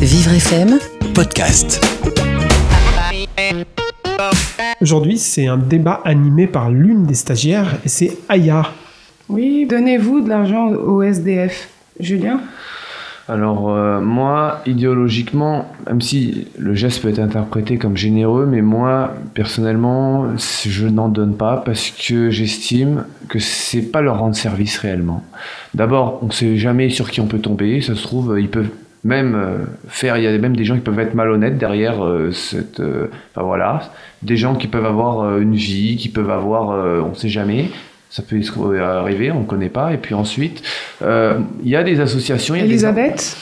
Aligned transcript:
Vivre 0.00 0.32
FM 0.32 0.78
Podcast. 1.14 1.84
Aujourd'hui, 4.80 5.18
c'est 5.18 5.46
un 5.46 5.58
débat 5.58 6.00
animé 6.06 6.46
par 6.46 6.70
l'une 6.70 7.04
des 7.04 7.12
stagiaires 7.12 7.76
et 7.84 7.88
c'est 7.90 8.16
Aya. 8.30 8.62
Oui, 9.28 9.66
donnez-vous 9.68 10.22
de 10.22 10.30
l'argent 10.30 10.68
au 10.70 11.02
SDF. 11.02 11.68
Julien 12.00 12.40
Alors 13.28 13.68
euh, 13.68 14.00
moi, 14.00 14.62
idéologiquement, 14.64 15.70
même 15.86 16.00
si 16.00 16.46
le 16.56 16.74
geste 16.74 17.02
peut 17.02 17.10
être 17.10 17.18
interprété 17.18 17.76
comme 17.76 17.98
généreux, 17.98 18.46
mais 18.46 18.62
moi, 18.62 19.12
personnellement, 19.34 20.28
je 20.38 20.86
n'en 20.86 21.10
donne 21.10 21.34
pas 21.34 21.58
parce 21.58 21.90
que 21.90 22.30
j'estime 22.30 23.04
que 23.28 23.38
c'est 23.38 23.82
pas 23.82 24.00
leur 24.00 24.20
rendre 24.20 24.34
service 24.34 24.78
réellement. 24.78 25.22
D'abord, 25.74 26.20
on 26.22 26.28
ne 26.28 26.32
sait 26.32 26.56
jamais 26.56 26.88
sur 26.88 27.10
qui 27.10 27.20
on 27.20 27.26
peut 27.26 27.40
tomber. 27.40 27.82
Ça 27.82 27.94
se 27.94 28.02
trouve, 28.02 28.40
ils 28.40 28.48
peuvent 28.48 28.70
même 29.04 29.34
euh, 29.34 29.64
faire, 29.88 30.16
il 30.16 30.24
y 30.24 30.26
a 30.26 30.38
même 30.38 30.56
des 30.56 30.64
gens 30.64 30.74
qui 30.74 30.82
peuvent 30.82 30.98
être 30.98 31.14
malhonnêtes 31.14 31.58
derrière 31.58 32.04
euh, 32.04 32.32
cette, 32.32 32.80
enfin 32.80 33.44
voilà, 33.44 33.92
des 34.22 34.36
gens 34.36 34.54
qui 34.54 34.66
peuvent 34.66 34.86
avoir 34.86 35.38
une 35.38 35.54
vie, 35.54 35.96
qui 35.96 36.08
peuvent 36.08 36.30
avoir, 36.30 36.70
on 37.04 37.10
ne 37.10 37.14
sait 37.14 37.28
jamais. 37.28 37.70
Ça 38.10 38.22
peut 38.22 38.40
arriver, 38.82 39.30
on 39.30 39.40
ne 39.40 39.44
connaît 39.44 39.68
pas. 39.68 39.94
Et 39.94 39.96
puis 39.96 40.14
ensuite, 40.14 40.62
il 41.00 41.68
y 41.68 41.76
a 41.76 41.82
des 41.82 42.00
associations. 42.00 42.54
Y 42.54 42.60
a 42.60 42.64
Elisabeth? 42.64 43.36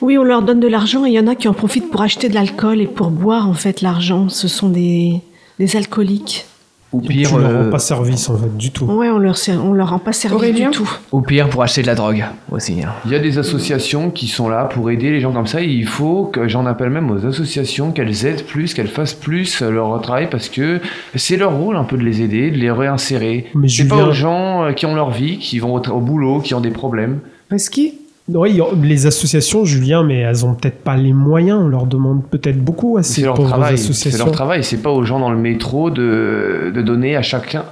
Oui, 0.00 0.16
on 0.18 0.24
leur 0.24 0.42
donne 0.42 0.60
de 0.60 0.68
l'argent 0.68 1.04
et 1.04 1.08
il 1.08 1.14
y 1.14 1.20
en 1.20 1.26
a 1.26 1.34
qui 1.34 1.48
en 1.48 1.54
profitent 1.54 1.90
pour 1.90 2.02
acheter 2.02 2.28
de 2.28 2.34
l'alcool 2.34 2.80
et 2.80 2.86
pour 2.86 3.10
boire 3.10 3.48
en 3.48 3.54
fait 3.54 3.80
l'argent. 3.80 4.28
Ce 4.28 4.46
sont 4.46 4.68
des, 4.68 5.20
des 5.58 5.76
alcooliques. 5.76 6.46
Ou 6.92 7.00
pire, 7.00 7.28
tu 7.30 7.38
leur 7.38 7.64
rends 7.64 7.70
pas 7.70 7.78
service 7.78 8.30
en 8.30 8.38
fait 8.38 8.56
du 8.56 8.70
tout. 8.70 8.84
Ouais, 8.86 9.08
on 9.10 9.18
leur 9.18 9.36
on 9.62 9.72
leur 9.72 9.90
rend 9.90 9.98
pas 9.98 10.12
service 10.12 10.36
Aurélien 10.38 10.70
du 10.70 10.76
tout. 10.78 10.90
Ou 11.12 11.20
pire 11.20 11.48
pour 11.50 11.62
acheter 11.62 11.82
de 11.82 11.86
la 11.88 11.94
drogue 11.94 12.24
aussi. 12.50 12.82
hein. 12.82 12.90
Il 13.04 13.12
y 13.12 13.14
a 13.14 13.18
des 13.18 13.38
associations 13.38 14.10
qui 14.10 14.28
sont 14.28 14.48
là 14.48 14.64
pour 14.64 14.90
aider 14.90 15.10
les 15.10 15.20
gens 15.20 15.32
comme 15.32 15.46
ça. 15.48 15.60
Et 15.60 15.66
il 15.66 15.86
faut 15.86 16.24
que 16.26 16.48
j'en 16.48 16.64
appelle 16.64 16.90
même 16.90 17.10
aux 17.10 17.26
associations 17.26 17.90
qu'elles 17.90 18.24
aident 18.24 18.44
plus, 18.44 18.72
qu'elles 18.72 18.86
fassent 18.88 19.14
plus 19.14 19.60
leur 19.62 20.00
travail 20.00 20.28
parce 20.30 20.48
que 20.48 20.80
c'est 21.16 21.36
leur 21.36 21.54
rôle 21.56 21.76
un 21.76 21.84
peu 21.84 21.96
de 21.98 22.02
les 22.04 22.22
aider, 22.22 22.50
de 22.50 22.56
les 22.56 22.70
réinsérer. 22.70 23.46
Mais 23.54 23.68
C'est 23.68 23.88
pas 23.88 23.96
Julien- 23.96 24.08
aux 24.08 24.12
gens 24.12 24.64
euh, 24.64 24.72
qui 24.72 24.86
ont 24.86 24.94
leur 24.94 25.10
vie, 25.10 25.38
qui 25.38 25.58
vont 25.58 25.74
au, 25.74 25.88
au 25.90 26.00
boulot, 26.00 26.40
qui 26.40 26.54
ont 26.54 26.60
des 26.60 26.70
problèmes. 26.70 27.18
Reski 27.50 27.94
Oui, 28.28 28.60
les 28.82 29.06
associations, 29.06 29.64
Julien, 29.64 30.02
mais 30.02 30.18
elles 30.18 30.44
ont 30.44 30.54
peut-être 30.54 30.82
pas 30.82 30.96
les 30.96 31.12
moyens. 31.12 31.60
On 31.62 31.68
leur 31.68 31.86
demande 31.86 32.24
peut-être 32.24 32.58
beaucoup 32.58 32.96
à 32.96 33.02
ces 33.02 33.14
C'est 33.14 33.22
leur 33.22 33.34
pauvres 33.34 33.48
travail. 33.50 33.78
C'est 33.78 33.84
associations. 33.84 34.24
leur 34.24 34.34
travail. 34.34 34.64
C'est 34.64 34.82
pas 34.82 34.90
aux 34.90 35.04
gens 35.04 35.20
dans 35.20 35.30
le 35.30 35.38
métro 35.38 35.90
de, 35.90 36.72
de 36.74 36.82
donner 36.82 37.16
à 37.16 37.22
chacun. 37.22 37.64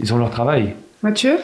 Ils 0.00 0.12
ont 0.12 0.18
leur 0.18 0.30
travail. 0.30 0.74
Mathieu? 1.02 1.36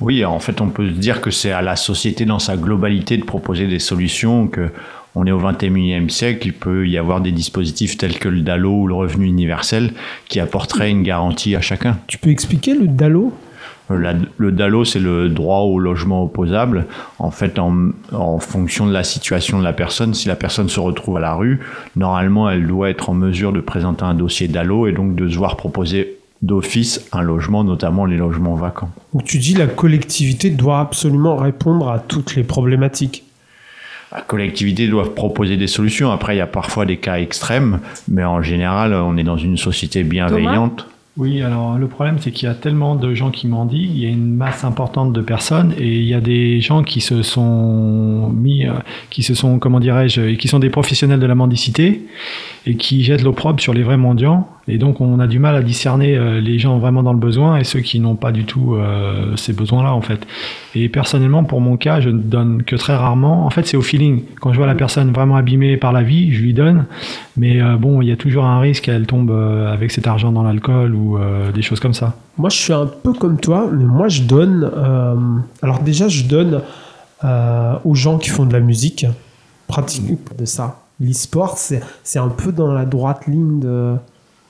Oui, 0.00 0.24
en 0.24 0.38
fait, 0.38 0.60
on 0.60 0.68
peut 0.68 0.88
se 0.88 0.94
dire 0.94 1.20
que 1.20 1.30
c'est 1.30 1.52
à 1.52 1.62
la 1.62 1.76
société 1.76 2.24
dans 2.24 2.38
sa 2.38 2.56
globalité 2.56 3.16
de 3.16 3.24
proposer 3.24 3.66
des 3.66 3.78
solutions, 3.78 4.48
que 4.48 4.70
on 5.14 5.26
est 5.26 5.30
au 5.30 5.40
21e 5.40 6.08
siècle, 6.08 6.48
il 6.48 6.52
peut 6.52 6.88
y 6.88 6.98
avoir 6.98 7.20
des 7.20 7.30
dispositifs 7.30 7.96
tels 7.96 8.18
que 8.18 8.28
le 8.28 8.40
DALO 8.40 8.72
ou 8.82 8.86
le 8.88 8.94
revenu 8.94 9.26
universel 9.26 9.92
qui 10.28 10.40
apporteraient 10.40 10.90
une 10.90 11.04
garantie 11.04 11.54
à 11.54 11.60
chacun. 11.60 11.98
Tu 12.08 12.18
peux 12.18 12.30
expliquer 12.30 12.74
le 12.74 12.88
DALO? 12.88 13.32
La- 13.90 14.14
le 14.38 14.52
DALO, 14.52 14.84
c'est 14.84 14.98
le 15.00 15.28
droit 15.28 15.58
au 15.60 15.78
logement 15.78 16.22
opposable. 16.22 16.86
En 17.18 17.30
fait, 17.30 17.58
en, 17.58 17.90
en 18.12 18.38
fonction 18.38 18.86
de 18.86 18.92
la 18.92 19.04
situation 19.04 19.58
de 19.58 19.64
la 19.64 19.72
personne, 19.72 20.14
si 20.14 20.28
la 20.28 20.36
personne 20.36 20.68
se 20.68 20.80
retrouve 20.80 21.16
à 21.18 21.20
la 21.20 21.34
rue, 21.34 21.60
normalement, 21.96 22.48
elle 22.48 22.66
doit 22.66 22.90
être 22.90 23.10
en 23.10 23.14
mesure 23.14 23.52
de 23.52 23.60
présenter 23.60 24.04
un 24.04 24.14
dossier 24.14 24.48
DALO 24.48 24.86
et 24.86 24.92
donc 24.92 25.14
de 25.14 25.28
se 25.28 25.36
voir 25.36 25.56
proposer 25.56 26.16
d'office 26.42 27.06
un 27.12 27.22
logement, 27.22 27.64
notamment 27.64 28.04
les 28.04 28.16
logements 28.18 28.54
vacants. 28.54 28.90
où 29.14 29.22
tu 29.22 29.38
dis 29.38 29.54
la 29.54 29.66
collectivité 29.66 30.50
doit 30.50 30.80
absolument 30.80 31.36
répondre 31.36 31.90
à 31.90 31.98
toutes 31.98 32.36
les 32.36 32.42
problématiques. 32.44 33.24
La 34.12 34.20
collectivité 34.20 34.86
doit 34.86 35.14
proposer 35.14 35.56
des 35.56 35.66
solutions. 35.66 36.10
Après, 36.12 36.34
il 36.34 36.38
y 36.38 36.42
a 36.42 36.46
parfois 36.46 36.84
des 36.86 36.98
cas 36.98 37.16
extrêmes, 37.18 37.80
mais 38.08 38.24
en 38.24 38.42
général, 38.42 38.92
on 38.94 39.16
est 39.16 39.24
dans 39.24 39.36
une 39.38 39.56
société 39.56 40.04
bienveillante. 40.04 40.86
Oui, 41.16 41.42
alors 41.42 41.78
le 41.78 41.86
problème 41.86 42.18
c'est 42.18 42.32
qu'il 42.32 42.48
y 42.48 42.50
a 42.50 42.56
tellement 42.56 42.96
de 42.96 43.14
gens 43.14 43.30
qui 43.30 43.46
mendient, 43.46 43.88
il 43.88 43.98
y 44.00 44.04
a 44.04 44.08
une 44.08 44.34
masse 44.34 44.64
importante 44.64 45.12
de 45.12 45.20
personnes 45.20 45.72
et 45.78 45.86
il 45.86 46.04
y 46.06 46.14
a 46.14 46.20
des 46.20 46.60
gens 46.60 46.82
qui 46.82 47.00
se 47.00 47.22
sont 47.22 48.30
mis, 48.30 48.66
euh, 48.66 48.72
qui 49.10 49.22
se 49.22 49.32
sont, 49.32 49.60
comment 49.60 49.78
dirais-je, 49.78 50.34
qui 50.34 50.48
sont 50.48 50.58
des 50.58 50.70
professionnels 50.70 51.20
de 51.20 51.26
la 51.26 51.36
mendicité 51.36 52.02
et 52.66 52.74
qui 52.74 53.04
jettent 53.04 53.22
l'opprobre 53.22 53.60
sur 53.60 53.72
les 53.72 53.84
vrais 53.84 53.96
mendiants 53.96 54.48
et 54.66 54.78
donc 54.78 55.00
on 55.00 55.20
a 55.20 55.26
du 55.26 55.38
mal 55.38 55.54
à 55.56 55.62
discerner 55.62 56.16
euh, 56.16 56.40
les 56.40 56.58
gens 56.58 56.78
vraiment 56.78 57.02
dans 57.02 57.12
le 57.12 57.18
besoin 57.18 57.58
et 57.58 57.64
ceux 57.64 57.80
qui 57.80 58.00
n'ont 58.00 58.16
pas 58.16 58.32
du 58.32 58.44
tout 58.44 58.74
euh, 58.74 59.36
ces 59.36 59.52
besoins-là 59.52 59.92
en 59.92 60.00
fait. 60.00 60.26
Et 60.74 60.88
personnellement, 60.88 61.44
pour 61.44 61.60
mon 61.60 61.76
cas, 61.76 62.00
je 62.00 62.08
ne 62.08 62.18
donne 62.18 62.62
que 62.62 62.76
très 62.76 62.96
rarement. 62.96 63.44
En 63.44 63.50
fait, 63.50 63.66
c'est 63.66 63.76
au 63.76 63.82
feeling. 63.82 64.22
Quand 64.40 64.52
je 64.52 64.58
vois 64.58 64.66
la 64.66 64.74
personne 64.74 65.12
vraiment 65.12 65.36
abîmée 65.36 65.76
par 65.76 65.92
la 65.92 66.02
vie, 66.02 66.32
je 66.32 66.42
lui 66.42 66.54
donne. 66.54 66.86
Mais 67.36 67.60
euh, 67.60 67.76
bon, 67.76 68.00
il 68.00 68.08
y 68.08 68.12
a 68.12 68.16
toujours 68.16 68.44
un 68.44 68.58
risque 68.60 68.84
qu'elle 68.84 69.06
tombe 69.06 69.30
avec 69.30 69.90
cet 69.90 70.06
argent 70.06 70.32
dans 70.32 70.42
l'alcool 70.42 70.94
ou 70.94 71.18
des 71.54 71.62
choses 71.62 71.80
comme 71.80 71.94
ça. 71.94 72.16
Moi, 72.38 72.48
je 72.50 72.56
suis 72.56 72.72
un 72.72 72.86
peu 72.86 73.12
comme 73.12 73.38
toi, 73.38 73.68
mais 73.70 73.84
moi, 73.84 74.08
je 74.08 74.22
donne. 74.22 74.70
alors, 75.62 75.80
déjà, 75.80 76.08
je 76.08 76.24
donne 76.24 76.62
aux 77.84 77.94
gens 77.94 78.18
qui 78.18 78.30
font 78.30 78.46
de 78.46 78.52
la 78.52 78.60
musique, 78.60 79.06
pratiquement 79.66 80.18
de 80.36 80.44
ça. 80.44 80.80
L'e-sport, 81.00 81.56
c'est 81.58 82.18
un 82.18 82.28
peu 82.28 82.52
dans 82.52 82.72
la 82.72 82.84
droite 82.84 83.26
ligne 83.26 83.60
de, 83.60 83.96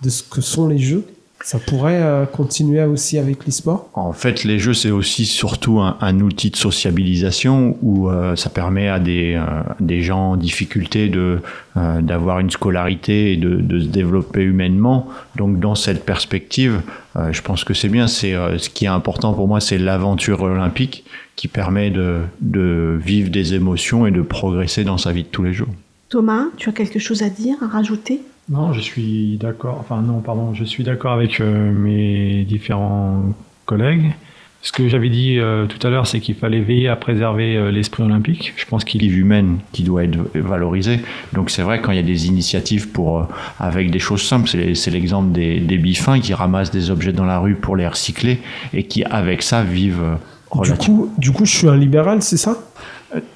de 0.05 0.11
ce 0.11 0.23
que 0.23 0.41
sont 0.41 0.69
les 0.69 0.79
jeux. 0.79 1.05
Ça 1.43 1.59
pourrait 1.59 2.03
euh, 2.03 2.25
continuer 2.25 2.83
aussi 2.85 3.19
avec 3.19 3.45
l'e-sport? 3.45 3.91
En 3.93 4.15
fait, 4.15 4.45
les 4.45 4.59
jeux, 4.59 4.73
c'est 4.73 4.91
aussi 4.91 5.27
surtout 5.27 5.79
un, 5.79 5.99
un 6.01 6.21
outil 6.21 6.49
de 6.49 6.57
sociabilisation 6.57 7.77
où 7.83 8.09
euh, 8.09 8.35
ça 8.35 8.49
permet 8.49 8.89
à 8.89 8.99
des, 8.99 9.35
euh, 9.35 9.45
des 9.79 10.01
gens 10.01 10.31
en 10.33 10.37
difficulté 10.39 11.11
de, 11.11 11.41
euh, 11.77 12.01
d'avoir 12.01 12.39
une 12.39 12.49
scolarité 12.49 13.33
et 13.33 13.37
de, 13.37 13.57
de 13.57 13.81
se 13.81 13.89
développer 13.89 14.43
humainement. 14.43 15.07
Donc, 15.37 15.61
dans 15.61 15.75
cette 15.75 16.07
perspective, 16.07 16.81
euh, 17.17 17.31
je 17.31 17.43
pense 17.43 17.63
que 17.65 17.75
c'est 17.75 17.91
bien. 17.91 18.07
C'est, 18.07 18.33
euh, 18.33 18.57
ce 18.57 18.71
qui 18.71 18.87
est 18.87 18.89
important 18.89 19.35
pour 19.35 19.47
moi, 19.47 19.61
c'est 19.61 19.77
l'aventure 19.77 20.41
olympique 20.41 21.05
qui 21.37 21.49
permet 21.49 21.91
de, 21.91 22.21
de 22.41 22.99
vivre 23.05 23.29
des 23.29 23.53
émotions 23.53 24.07
et 24.07 24.13
de 24.13 24.23
progresser 24.23 24.83
dans 24.85 24.97
sa 24.97 25.13
vie 25.13 25.25
de 25.25 25.29
tous 25.29 25.43
les 25.43 25.53
jours. 25.53 25.75
Thomas, 26.09 26.45
tu 26.57 26.71
as 26.71 26.73
quelque 26.73 27.01
chose 27.01 27.23
à 27.23 27.29
dire, 27.29 27.57
à 27.61 27.67
rajouter? 27.67 28.21
Non, 28.49 28.73
je 28.73 28.81
suis 28.81 29.37
d'accord. 29.39 29.79
Enfin, 29.81 30.03
non, 30.03 30.21
pardon. 30.21 30.53
Je 30.55 30.65
suis 30.65 30.85
d'accord 30.85 31.13
avec 31.13 31.41
euh, 31.41 31.73
mes 31.73 32.45
différents 32.45 33.23
collègues. 33.65 34.13
Ce 34.61 34.73
que 34.73 34.89
j'avais 34.89 35.11
dit 35.11 35.39
euh, 35.39 35.67
tout 35.67 35.85
à 35.87 35.91
l'heure, 35.91 36.07
c'est 36.07 36.21
qu'il 36.21 36.35
fallait 36.35 36.61
veiller 36.61 36.89
à 36.89 36.97
préserver 36.97 37.55
euh, 37.57 37.71
l'esprit 37.71 38.03
olympique. 38.03 38.55
Je 38.57 38.65
pense 38.65 38.83
qu'il 38.85 39.01
L'initiative 39.03 39.21
humaine 39.25 39.59
qui 39.73 39.83
doit 39.83 40.05
être 40.05 40.17
valorisée. 40.35 41.01
Donc 41.35 41.51
c'est 41.51 41.61
vrai 41.63 41.81
quand 41.83 41.93
il 41.93 41.97
y 41.97 42.01
a 42.01 42.03
des 42.03 42.29
initiatives 42.29 42.89
pour 42.89 43.19
euh, 43.19 43.25
avec 43.59 43.91
des 43.91 43.99
choses 43.99 44.23
simples, 44.23 44.49
c'est 44.75 44.91
l'exemple 44.91 45.33
des, 45.33 45.61
des 45.61 45.77
bifins 45.77 46.19
qui 46.19 46.33
ramassent 46.33 46.71
des 46.71 46.91
objets 46.91 47.13
dans 47.13 47.27
la 47.27 47.39
rue 47.39 47.57
pour 47.57 47.77
les 47.77 47.87
recycler 47.87 48.41
et 48.73 48.85
qui 48.85 49.05
avec 49.05 49.43
ça 49.43 49.63
vivent 49.63 50.01
euh, 50.03 50.15
Du 50.15 50.59
relativement. 50.71 50.97
coup, 50.97 51.13
du 51.19 51.31
coup, 51.33 51.45
je 51.45 51.55
suis 51.57 51.69
un 51.69 51.77
libéral, 51.77 52.23
c'est 52.23 52.39
ça? 52.39 52.57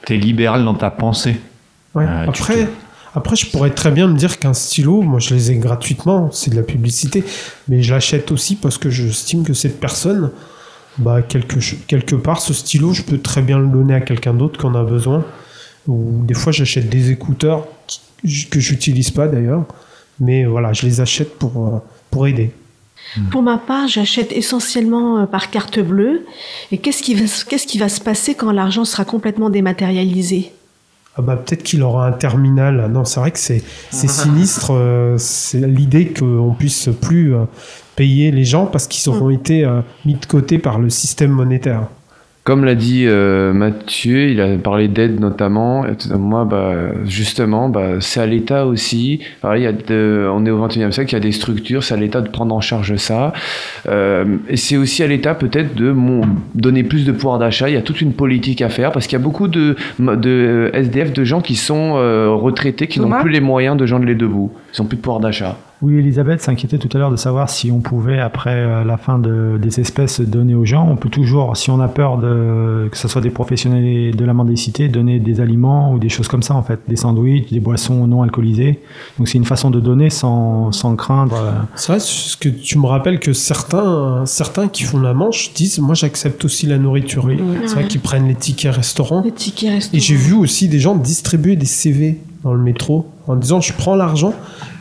T'es 0.06 0.16
libéral 0.16 0.64
dans 0.64 0.74
ta 0.74 0.90
pensée. 0.90 1.36
Ouais. 1.94 2.06
Euh, 2.08 2.22
tu 2.32 2.40
après, 2.42 2.64
te- 2.64 2.70
après, 3.18 3.34
je 3.34 3.50
pourrais 3.50 3.70
très 3.70 3.90
bien 3.90 4.06
me 4.06 4.16
dire 4.16 4.38
qu'un 4.38 4.54
stylo, 4.54 5.02
moi 5.02 5.18
je 5.18 5.34
les 5.34 5.50
ai 5.50 5.56
gratuitement, 5.56 6.30
c'est 6.30 6.52
de 6.52 6.56
la 6.56 6.62
publicité, 6.62 7.24
mais 7.66 7.82
je 7.82 7.92
l'achète 7.92 8.30
aussi 8.30 8.54
parce 8.54 8.78
que 8.78 8.90
j'estime 8.90 9.42
que 9.42 9.54
cette 9.54 9.80
personne, 9.80 10.30
bah, 10.98 11.20
quelque, 11.22 12.14
part, 12.14 12.40
ce 12.40 12.54
stylo, 12.54 12.92
je 12.92 13.02
peux 13.02 13.18
très 13.18 13.42
bien 13.42 13.58
le 13.58 13.66
donner 13.66 13.94
à 13.94 14.00
quelqu'un 14.00 14.34
d'autre 14.34 14.60
qui 14.60 14.66
en 14.66 14.74
a 14.76 14.84
besoin. 14.84 15.24
Ou 15.88 16.22
des 16.24 16.34
fois, 16.34 16.52
j'achète 16.52 16.88
des 16.88 17.10
écouteurs 17.10 17.66
que 18.22 18.60
j'utilise 18.60 19.10
pas 19.10 19.26
d'ailleurs, 19.26 19.64
mais 20.20 20.44
voilà, 20.44 20.72
je 20.72 20.86
les 20.86 21.00
achète 21.00 21.38
pour, 21.38 21.82
euh, 22.16 22.26
aider. 22.26 22.52
Pour 23.32 23.42
ma 23.42 23.58
part, 23.58 23.88
j'achète 23.88 24.30
essentiellement 24.30 25.18
euh, 25.18 25.26
par 25.26 25.50
carte 25.50 25.80
bleue. 25.80 26.24
Et 26.70 26.78
qu'est-ce 26.78 27.02
qui 27.02 27.78
va 27.78 27.88
se 27.88 28.00
passer 28.00 28.36
quand 28.36 28.52
l'argent 28.52 28.84
sera 28.84 29.04
complètement 29.04 29.50
dématérialisé? 29.50 30.52
Ah 31.18 31.22
bah 31.22 31.34
peut-être 31.34 31.64
qu'il 31.64 31.82
aura 31.82 32.06
un 32.06 32.12
terminal. 32.12 32.88
Non, 32.92 33.04
c'est 33.04 33.18
vrai 33.18 33.32
que 33.32 33.40
c'est 33.40 33.62
c'est 33.90 34.08
sinistre. 34.08 34.72
euh, 34.72 35.16
c'est 35.18 35.66
l'idée 35.66 36.12
qu'on 36.12 36.54
puisse 36.56 36.88
plus 37.00 37.34
euh, 37.34 37.44
payer 37.96 38.30
les 38.30 38.44
gens 38.44 38.66
parce 38.66 38.86
qu'ils 38.86 39.10
auront 39.10 39.28
été 39.28 39.64
euh, 39.64 39.80
mis 40.06 40.14
de 40.14 40.24
côté 40.26 40.58
par 40.58 40.78
le 40.78 40.90
système 40.90 41.32
monétaire. 41.32 41.88
Comme 42.48 42.64
l'a 42.64 42.74
dit 42.74 43.04
euh, 43.06 43.52
Mathieu, 43.52 44.30
il 44.30 44.40
a 44.40 44.56
parlé 44.56 44.88
d'aide 44.88 45.20
notamment. 45.20 45.84
Moi, 46.18 46.46
bah, 46.46 46.72
justement, 47.04 47.68
bah, 47.68 48.00
c'est 48.00 48.20
à 48.20 48.26
l'État 48.26 48.64
aussi. 48.64 49.20
Alors, 49.42 49.56
il 49.56 49.64
y 49.64 49.66
a 49.66 49.72
de- 49.72 50.26
on 50.32 50.46
est 50.46 50.50
au 50.50 50.56
21e 50.56 50.90
siècle, 50.90 51.10
il 51.10 51.12
y 51.12 51.16
a 51.16 51.20
des 51.20 51.32
structures, 51.32 51.82
c'est 51.82 51.92
à 51.92 51.98
l'État 51.98 52.22
de 52.22 52.30
prendre 52.30 52.54
en 52.54 52.62
charge 52.62 52.96
ça. 52.96 53.34
Euh, 53.86 54.38
et 54.48 54.56
c'est 54.56 54.78
aussi 54.78 55.02
à 55.02 55.06
l'État 55.08 55.34
peut-être 55.34 55.74
de 55.74 55.94
donner 56.54 56.84
plus 56.84 57.04
de 57.04 57.12
pouvoir 57.12 57.38
d'achat. 57.38 57.68
Il 57.68 57.74
y 57.74 57.76
a 57.76 57.82
toute 57.82 58.00
une 58.00 58.14
politique 58.14 58.62
à 58.62 58.70
faire 58.70 58.92
parce 58.92 59.06
qu'il 59.06 59.18
y 59.18 59.20
a 59.20 59.24
beaucoup 59.24 59.48
de, 59.48 59.76
de 59.98 60.70
SDF, 60.72 61.12
de 61.12 61.24
gens 61.24 61.42
qui 61.42 61.54
sont 61.54 61.96
euh, 61.96 62.30
retraités, 62.30 62.86
qui 62.86 62.98
n'ont 62.98 63.10
plus 63.20 63.30
les 63.30 63.40
moyens 63.40 63.76
de 63.76 63.84
joindre 63.84 64.06
les 64.06 64.14
deux 64.14 64.26
bouts. 64.26 64.52
Ils 64.72 64.80
n'ont 64.80 64.88
plus 64.88 64.96
de 64.96 65.02
pouvoir 65.02 65.20
d'achat. 65.20 65.58
Oui, 65.80 65.94
Elisabeth 65.96 66.40
s'inquiétait 66.40 66.78
tout 66.78 66.88
à 66.96 66.98
l'heure 66.98 67.12
de 67.12 67.16
savoir 67.16 67.48
si 67.48 67.70
on 67.70 67.78
pouvait, 67.78 68.18
après 68.18 68.50
euh, 68.54 68.82
la 68.84 68.96
fin 68.96 69.18
de, 69.20 69.58
des 69.62 69.78
espèces, 69.78 70.20
donner 70.20 70.56
aux 70.56 70.64
gens. 70.64 70.88
On 70.90 70.96
peut 70.96 71.08
toujours, 71.08 71.56
si 71.56 71.70
on 71.70 71.78
a 71.80 71.86
peur 71.86 72.18
de, 72.18 72.88
que 72.90 72.96
ce 72.98 73.06
soit 73.06 73.20
des 73.20 73.30
professionnels 73.30 74.16
de 74.16 74.24
la 74.24 74.34
mendicité, 74.34 74.88
donner 74.88 75.20
des 75.20 75.40
aliments 75.40 75.92
ou 75.92 76.00
des 76.00 76.08
choses 76.08 76.26
comme 76.26 76.42
ça, 76.42 76.54
en 76.54 76.64
fait. 76.64 76.80
Des 76.88 76.96
sandwichs, 76.96 77.52
des 77.52 77.60
boissons 77.60 78.08
non 78.08 78.22
alcoolisées. 78.22 78.80
Donc 79.18 79.28
c'est 79.28 79.38
une 79.38 79.44
façon 79.44 79.70
de 79.70 79.78
donner 79.78 80.10
sans, 80.10 80.72
sans 80.72 80.96
craindre. 80.96 81.36
euh, 81.36 81.52
C'est 81.76 81.92
vrai, 81.92 82.00
ce 82.00 82.36
que 82.36 82.48
tu 82.48 82.76
me 82.78 82.86
rappelles 82.86 83.20
que 83.20 83.32
certains, 83.32 84.26
certains 84.26 84.66
qui 84.66 84.82
font 84.82 84.98
la 84.98 85.14
manche 85.14 85.54
disent 85.54 85.78
Moi, 85.78 85.94
j'accepte 85.94 86.44
aussi 86.44 86.66
la 86.66 86.78
nourriture. 86.78 87.24
Oui. 87.24 87.38
C'est 87.66 87.74
vrai 87.74 87.86
qu'ils 87.86 88.00
prennent 88.00 88.26
les 88.26 88.34
tickets 88.34 88.74
restaurants. 88.74 89.22
Les 89.24 89.30
tickets 89.30 89.70
restaurants. 89.70 89.96
Et 89.96 90.00
j'ai 90.00 90.16
vu 90.16 90.34
aussi 90.34 90.68
des 90.68 90.80
gens 90.80 90.96
distribuer 90.96 91.54
des 91.54 91.66
CV 91.66 92.18
dans 92.42 92.54
le 92.54 92.62
métro 92.62 93.06
en 93.26 93.36
disant 93.36 93.60
Je 93.60 93.72
prends 93.72 93.96
l'argent, 93.96 94.34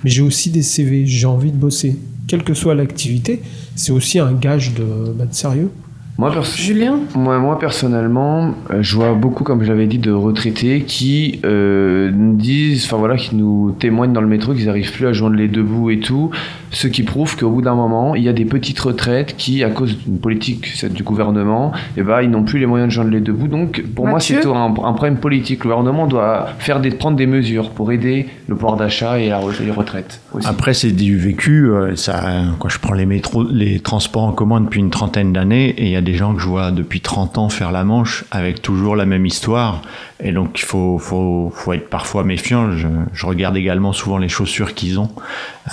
mais 0.03 0.09
j'ai 0.09 0.21
aussi 0.21 0.49
des 0.49 0.63
CV, 0.63 1.05
j'ai 1.05 1.27
envie 1.27 1.51
de 1.51 1.57
bosser. 1.57 1.97
Quelle 2.27 2.43
que 2.43 2.53
soit 2.53 2.75
l'activité, 2.75 3.41
c'est 3.75 3.91
aussi 3.91 4.19
un 4.19 4.33
gage 4.33 4.73
de, 4.73 5.13
bah, 5.13 5.25
sérieux. 5.31 5.71
Moi, 6.17 6.31
perso- 6.31 6.57
Julien 6.57 6.99
Moi, 7.15 7.37
moi 7.37 7.59
personnellement, 7.59 8.55
euh, 8.71 8.79
je 8.81 8.95
vois 8.95 9.13
beaucoup, 9.13 9.43
comme 9.43 9.63
je 9.63 9.69
l'avais 9.69 9.85
dit, 9.85 9.99
de 9.99 10.11
retraités 10.11 10.81
qui 10.81 11.39
euh, 11.45 12.09
nous 12.11 12.35
disent, 12.35 12.85
enfin 12.85 12.97
voilà, 12.97 13.17
qui 13.17 13.35
nous 13.35 13.75
témoignent 13.77 14.13
dans 14.13 14.21
le 14.21 14.27
métro 14.27 14.53
qu'ils 14.55 14.65
n'arrivent 14.65 14.91
plus 14.91 15.05
à 15.05 15.13
joindre 15.13 15.35
les 15.35 15.47
deux 15.47 15.61
bouts 15.61 15.91
et 15.91 15.99
tout, 15.99 16.31
ce 16.71 16.87
qui 16.87 17.03
prouve 17.03 17.37
qu'au 17.37 17.51
bout 17.51 17.61
d'un 17.61 17.75
moment, 17.75 18.15
il 18.15 18.23
y 18.23 18.29
a 18.29 18.33
des 18.33 18.45
petites 18.45 18.79
retraites 18.79 19.35
qui, 19.37 19.63
à 19.63 19.69
cause 19.69 19.95
d'une 19.95 20.17
politique 20.17 20.65
celle 20.67 20.93
du 20.93 21.03
gouvernement, 21.03 21.71
eh 21.97 22.01
ben, 22.01 22.21
ils 22.23 22.31
n'ont 22.31 22.43
plus 22.43 22.57
les 22.57 22.65
moyens 22.65 22.89
de 22.89 22.93
joindre 22.93 23.11
les 23.11 23.19
deux 23.21 23.33
bouts. 23.33 23.47
Donc, 23.47 23.83
pour 23.95 24.07
Mathieu 24.07 24.41
moi, 24.43 24.73
c'est 24.73 24.81
un, 24.83 24.85
un 24.89 24.93
problème 24.93 25.17
politique. 25.17 25.63
Le 25.65 25.69
gouvernement 25.69 26.07
doit 26.07 26.47
faire 26.57 26.79
des, 26.79 26.89
prendre 26.89 27.15
des 27.15 27.27
mesures 27.27 27.69
pour 27.69 27.91
aider 27.91 28.25
le 28.47 28.55
pouvoir 28.55 28.75
d'achat 28.75 29.19
et 29.19 29.29
la, 29.29 29.39
les 29.63 29.71
retraites. 29.71 30.19
Aussi. 30.33 30.47
Après, 30.47 30.73
c'est 30.73 30.91
du 30.93 31.15
vécu. 31.15 31.69
euh, 31.69 31.95
Ça, 31.95 32.23
quand 32.57 32.69
je 32.69 32.79
prends 32.79 32.95
les 32.95 33.05
métros, 33.05 33.43
les 33.43 33.79
transports 33.79 34.23
en 34.23 34.31
commun 34.31 34.61
depuis 34.61 34.79
une 34.79 34.89
trentaine 34.89 35.31
d'années, 35.31 35.69
et 35.77 35.83
il 35.85 35.91
y 35.91 35.95
a 35.95 36.01
des 36.07 36.13
gens 36.13 36.33
que 36.33 36.41
je 36.41 36.47
vois 36.47 36.71
depuis 36.71 37.01
30 37.01 37.37
ans 37.37 37.49
faire 37.49 37.73
la 37.73 37.83
manche 37.83 38.23
avec 38.31 38.61
toujours 38.61 38.95
la 38.95 39.05
même 39.05 39.25
histoire. 39.25 39.81
Et 40.23 40.31
donc, 40.31 40.57
il 40.57 40.63
faut, 40.63 40.97
faut, 40.97 41.51
faut 41.53 41.73
être 41.73 41.89
parfois 41.89 42.23
méfiant. 42.23 42.71
Je, 42.71 42.87
je 43.11 43.25
regarde 43.25 43.57
également 43.57 43.91
souvent 43.91 44.17
les 44.17 44.29
chaussures 44.29 44.73
qu'ils 44.73 44.99
ont. 44.99 45.09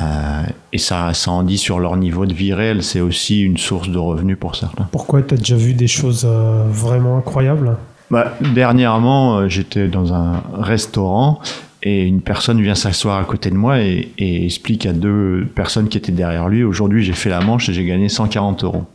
Euh, 0.01 0.43
et 0.73 0.79
ça, 0.79 1.15
ça 1.15 1.31
en 1.31 1.45
dit 1.45 1.57
sur 1.57 1.79
leur 1.79 1.97
niveau 1.97 2.27
de 2.27 2.35
vie 2.35 2.53
réel. 2.53 2.83
C'est 2.83 3.01
aussi 3.01 3.43
une 3.43 3.59
source 3.59 3.89
de 3.89 3.99
revenus 3.99 4.37
pour 4.37 4.57
certains. 4.57 4.89
Pourquoi 4.91 5.23
tu 5.23 5.35
as 5.35 5.37
déjà 5.37 5.55
vu 5.55 5.73
des 5.73 5.87
choses 5.87 6.27
euh, 6.29 6.65
vraiment 6.69 7.17
incroyables? 7.17 7.77
Bah, 8.11 8.35
dernièrement, 8.41 9.39
euh, 9.39 9.49
j'étais 9.49 9.87
dans 9.87 10.13
un 10.15 10.43
restaurant 10.59 11.39
et 11.85 12.05
une 12.05 12.23
personne 12.23 12.61
vient 12.61 12.75
s'asseoir 12.75 13.21
à 13.21 13.25
côté 13.25 13.51
de 13.51 13.57
moi 13.57 13.81
et, 13.81 14.11
et 14.19 14.47
explique 14.47 14.85
à 14.85 14.93
deux 14.93 15.47
personnes 15.55 15.89
qui 15.89 15.99
étaient 15.99 16.13
derrière 16.13 16.49
lui 16.49 16.65
aujourd'hui 16.65 17.05
j'ai 17.05 17.13
fait 17.13 17.29
la 17.29 17.41
manche 17.43 17.69
et 17.69 17.75
j'ai 17.75 17.85
gagné 17.85 18.09
140 18.09 18.65
euros. 18.65 18.87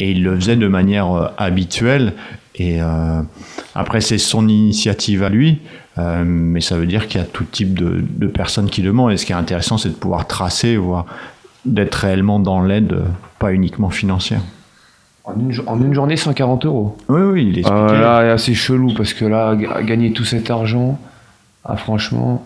Et 0.00 0.10
il 0.12 0.22
le 0.24 0.34
faisait 0.34 0.56
de 0.56 0.66
manière 0.66 1.12
euh, 1.12 1.28
habituelle 1.38 2.14
et 2.56 2.80
euh, 2.82 3.20
après 3.74 4.00
c'est 4.00 4.18
son 4.18 4.48
initiative 4.48 5.22
à 5.22 5.28
lui, 5.28 5.60
euh, 5.98 6.24
mais 6.26 6.60
ça 6.60 6.76
veut 6.76 6.86
dire 6.86 7.06
qu'il 7.06 7.20
y 7.20 7.22
a 7.22 7.26
tout 7.26 7.44
type 7.44 7.78
de, 7.78 8.02
de 8.02 8.26
personnes 8.26 8.68
qui 8.70 8.82
le 8.82 8.92
mentent 8.92 9.12
et 9.12 9.16
ce 9.18 9.24
qui 9.26 9.32
est 9.32 9.36
intéressant 9.36 9.76
c'est 9.78 9.90
de 9.90 9.94
pouvoir 9.94 10.26
tracer, 10.26 10.76
voire 10.76 11.06
d'être 11.64 11.94
réellement 11.94 12.40
dans 12.40 12.62
l'aide, 12.62 12.92
euh, 12.94 13.02
pas 13.38 13.52
uniquement 13.52 13.90
financière. 13.90 14.40
En, 15.24 15.38
une, 15.38 15.52
jo- 15.52 15.62
en 15.66 15.78
une 15.80 15.92
journée, 15.94 16.16
140 16.16 16.64
euros. 16.64 16.96
Oui, 17.08 17.20
oui, 17.20 17.46
il 17.52 17.58
expliquait. 17.58 17.84
Ah, 18.02 18.22
là, 18.22 18.38
c'est 18.38 18.54
chelou 18.54 18.94
parce 18.96 19.12
que 19.12 19.26
là, 19.26 19.54
gagner 19.82 20.12
tout 20.12 20.24
cet 20.24 20.50
argent, 20.50 20.98
ah, 21.64 21.76
franchement, 21.76 22.42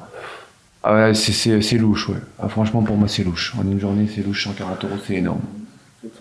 ah 0.83 1.15
c'est- 1.15 1.79
louche, 1.79 2.09
ouais. 2.09 2.17
Ah, 2.43 2.49
franchement, 2.49 2.83
pour 2.83 2.97
moi, 2.97 3.07
c'est 3.09 3.23
louche. 3.25 3.55
En 3.59 3.63
une 3.63 3.79
journée, 3.81 4.07
c'est 4.13 4.27
louche, 4.27 4.45
140 4.45 4.85
euros, 4.85 4.97
c'est 5.07 5.15
énorme. 5.15 5.41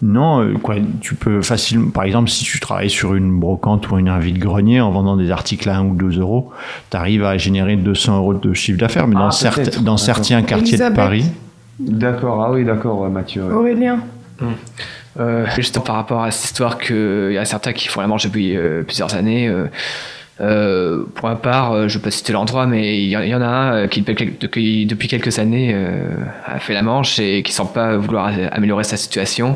Non, 0.05 0.41
euh, 0.41 0.53
quoi, 0.61 0.75
tu 1.01 1.15
peux 1.15 1.41
facilement, 1.41 1.89
par 1.89 2.03
exemple, 2.03 2.29
si 2.29 2.44
tu 2.44 2.59
travailles 2.59 2.89
sur 2.89 3.15
une 3.15 3.39
brocante 3.39 3.89
ou 3.89 3.97
une 3.97 4.09
un 4.09 4.19
vide-grenier 4.19 4.81
en 4.81 4.91
vendant 4.91 5.15
des 5.15 5.31
articles 5.31 5.69
à 5.69 5.77
1 5.77 5.85
ou 5.85 5.95
2 5.95 6.19
euros, 6.19 6.51
tu 6.91 6.97
arrives 6.97 7.23
à 7.23 7.38
générer 7.38 7.77
200 7.77 8.17
euros 8.17 8.33
de 8.33 8.53
chiffre 8.53 8.77
d'affaires. 8.77 9.07
Mais 9.07 9.15
Ah, 9.17 9.21
dans, 9.25 9.31
certes- 9.31 9.79
certains 9.97 10.41
quartiers 10.44 10.77
de. 10.77 10.89
Paris, 10.94 11.25
D'accord, 11.79 12.44
ah 12.44 12.51
oui, 12.51 12.65
d'accord, 12.65 13.09
Mathieu. 13.09 13.44
ouais. 13.45 13.53
Aurélien 13.53 14.00
Euh, 15.19 15.45
juste 15.55 15.79
par 15.83 15.95
rapport 15.95 16.23
à 16.23 16.31
cette 16.31 16.45
histoire 16.45 16.77
qu'il 16.79 17.31
y 17.31 17.38
a 17.38 17.45
certains 17.45 17.71
qui 17.71 17.88
font 17.88 18.01
la 18.01 18.07
manche 18.07 18.25
depuis 18.25 18.57
euh, 18.57 18.81
plusieurs 18.83 19.13
années. 19.15 19.47
euh, 19.47 19.67
euh, 20.41 21.03
pour 21.15 21.30
ma 21.30 21.35
part, 21.35 21.74
euh, 21.74 21.88
je 21.88 21.97
peux 22.00 22.06
pas 22.06 22.12
citer 22.12 22.33
l'endroit, 22.33 22.65
mais 22.65 22.97
il 23.03 23.07
y, 23.09 23.15
en- 23.15 23.21
il 23.21 23.30
y 23.30 23.35
en 23.35 23.41
a 23.41 23.45
un 23.47 23.74
euh, 23.83 23.88
qui 23.88 24.01
depuis, 24.01 25.07
quelques 25.07 25.38
années 25.39 25.71
euh, 25.74 26.15
a 26.45 26.59
fait 26.59 26.74
la 26.74 26.81
manche 26.81 27.19
et 27.19 27.44
qui 27.44 27.51
semble 27.53 27.71
pas 27.71 27.95
vouloir 27.97 28.31
améliorer 28.51 28.83
sa 28.83 28.97
situation. 28.97 29.56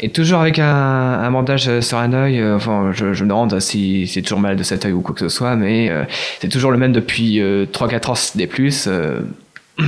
Et 0.00 0.08
toujours 0.10 0.40
avec 0.40 0.58
un, 0.58 0.66
un 0.66 1.30
bandage 1.30 1.80
sur 1.80 1.98
un 1.98 2.12
œil, 2.12 2.40
euh, 2.40 2.56
enfin, 2.56 2.90
je, 2.92 3.12
je 3.14 3.22
me 3.24 3.28
demande 3.28 3.60
si 3.60 4.06
c'est 4.08 4.22
toujours 4.22 4.40
mal 4.40 4.56
de 4.56 4.62
cet 4.64 4.84
œil 4.84 4.92
ou 4.92 5.02
quoi 5.02 5.14
que 5.14 5.20
ce 5.20 5.28
soit, 5.28 5.54
mais 5.54 5.88
euh, 5.88 6.02
c'est 6.40 6.48
toujours 6.48 6.72
le 6.72 6.78
même 6.78 6.92
depuis 6.92 7.40
euh, 7.40 7.66
3-4 7.66 8.10
ans, 8.10 8.32
n'est 8.36 8.46
plus. 8.48 8.86
euh, 8.88 9.20
on 9.78 9.84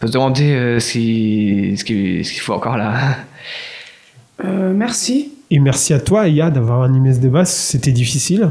peut 0.00 0.06
se 0.06 0.12
demander 0.12 0.52
euh, 0.54 0.80
ce 0.80 0.92
qu'il 0.94 1.78
ce 1.78 1.84
ce 2.34 2.40
faut 2.40 2.54
encore 2.54 2.76
là. 2.78 2.94
Euh, 4.44 4.72
Merci. 4.74 5.32
Et 5.50 5.58
merci 5.58 5.92
à 5.92 6.00
toi, 6.00 6.22
Aya, 6.22 6.48
d'avoir 6.48 6.82
animé 6.82 7.12
ce 7.12 7.18
débat. 7.18 7.44
C'était 7.44 7.92
difficile, 7.92 8.48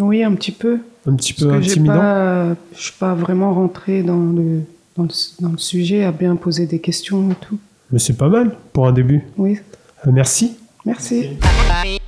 Oui, 0.00 0.22
un 0.22 0.34
petit 0.34 0.52
peu. 0.52 0.78
un 1.06 1.14
petit 1.16 1.32
peu 1.32 1.50
intimidant. 1.52 1.94
pas, 1.94 2.48
je 2.76 2.82
suis 2.82 2.92
pas 2.98 3.14
vraiment 3.14 3.52
rentrée 3.54 4.02
dans 4.02 4.16
le, 4.18 4.62
dans 4.96 5.02
le, 5.04 5.08
dans 5.40 5.50
le 5.52 5.58
sujet, 5.58 6.04
à 6.04 6.12
bien 6.12 6.36
poser 6.36 6.66
des 6.66 6.78
questions 6.80 7.30
et 7.30 7.34
tout. 7.46 7.58
Mais 7.90 7.98
c'est 7.98 8.16
pas 8.16 8.28
mal 8.28 8.54
pour 8.72 8.86
un 8.86 8.92
début. 8.92 9.24
Oui, 9.36 9.58
Euh, 10.06 10.10
merci. 10.12 10.56
merci. 10.84 11.30
Merci. 11.68 11.98